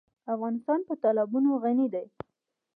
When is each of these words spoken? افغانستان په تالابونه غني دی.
افغانستان 0.33 0.79
په 0.87 0.93
تالابونه 1.03 1.49
غني 1.63 1.87
دی. 1.93 2.05